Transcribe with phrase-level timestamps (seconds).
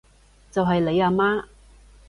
[0.51, 1.45] 就係你阿媽